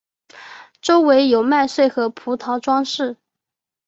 [0.81, 3.17] 周围有麦穗和葡萄装饰。